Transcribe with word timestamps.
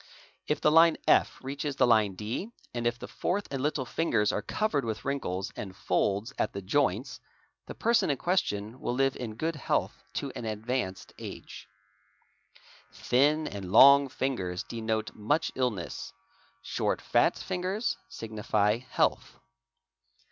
If 0.47 0.59
the 0.59 0.71
line 0.71 0.97
F 1.07 1.37
reach 1.43 1.61
the 1.61 1.85
line 1.85 2.15
D 2.15 2.49
and 2.73 2.87
if 2.87 2.97
the 2.97 3.07
fourth 3.07 3.47
and 3.51 3.61
little 3.61 3.85
fingers 3.85 4.31
are 4.31 4.41
covered 4.41 4.83
with 4.83 5.01
wrinkl 5.03 5.51
and 5.55 5.75
folds 5.75 6.33
at 6.39 6.53
the 6.53 6.61
joints, 6.63 7.19
the 7.67 7.75
person 7.75 8.09
in 8.09 8.17
question 8.17 8.79
will 8.79 8.95
live 8.95 9.15
in 9.15 9.35
good 9.35 9.55
heal 9.57 9.91
OATHS 9.91 10.01
405 10.13 10.13
to 10.13 10.31
an 10.35 10.45
advanced 10.45 11.13
age. 11.19 11.67
Thin 12.91 13.47
and 13.47 13.71
long 13.71 14.09
fingers 14.09 14.63
denote 14.63 15.13
much 15.13 15.51
illness; 15.53 16.13
short 16.63 16.99
fat 16.99 17.37
fingers 17.37 17.95
signify 18.09 18.77
health.. 18.79 19.37